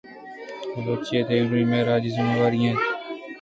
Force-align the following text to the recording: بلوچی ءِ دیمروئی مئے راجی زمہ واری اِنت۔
بلوچی 0.73 1.13
ءِ 1.19 1.27
دیمروئی 1.27 1.65
مئے 1.69 1.79
راجی 1.87 2.11
زمہ 2.15 2.35
واری 2.39 2.59
اِنت۔ 2.65 2.81